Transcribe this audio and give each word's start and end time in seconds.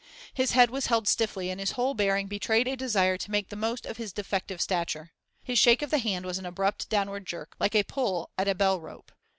His 0.33 0.53
head 0.53 0.71
was 0.71 0.87
held 0.87 1.07
stiffly, 1.07 1.51
and 1.51 1.59
his 1.59 1.73
whole 1.73 1.93
bearing 1.93 2.25
betrayed 2.25 2.67
a 2.67 2.75
desire 2.75 3.19
to 3.19 3.29
make 3.29 3.49
the 3.49 3.55
most 3.55 3.85
of 3.85 3.97
his 3.97 4.11
defective 4.11 4.59
stature. 4.59 5.11
His 5.43 5.59
shake 5.59 5.83
of 5.83 5.91
the 5.91 5.99
hand 5.99 6.25
was 6.25 6.39
an 6.39 6.45
abrupt 6.47 6.89
downward 6.89 7.27
jerk, 7.27 7.55
like 7.59 7.75
a 7.75 7.83
pull 7.83 8.31
at 8.35 8.47
a 8.47 8.55
bell 8.55 8.81
rope. 8.81 9.11